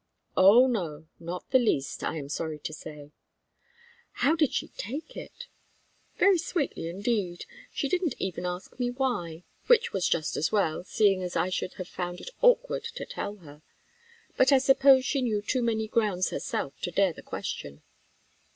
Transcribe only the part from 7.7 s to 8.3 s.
She didn't